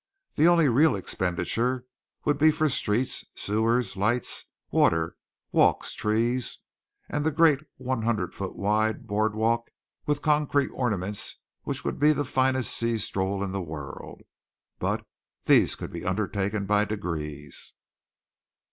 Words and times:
The 0.33 0.47
only 0.47 0.67
real 0.67 0.95
expenditure 0.95 1.85
would 2.25 2.39
be 2.39 2.49
for 2.49 2.67
streets, 2.69 3.23
sewers, 3.35 3.95
lights, 3.95 4.45
water, 4.71 5.15
walks, 5.51 5.93
trees, 5.93 6.57
and 7.07 7.23
the 7.23 7.29
great 7.29 7.59
one 7.77 8.01
hundred 8.01 8.33
foot 8.33 8.55
wide 8.55 9.05
boardwalk 9.05 9.69
with 10.07 10.23
concrete 10.23 10.69
ornaments 10.69 11.35
which 11.65 11.83
would 11.85 11.99
be 11.99 12.13
the 12.13 12.25
finest 12.25 12.75
sea 12.75 12.97
stroll 12.97 13.43
in 13.43 13.51
the 13.51 13.61
world. 13.61 14.23
But 14.79 15.05
these 15.45 15.75
could 15.75 15.91
be 15.91 16.03
undertaken 16.03 16.65
by 16.65 16.85
degrees. 16.85 17.73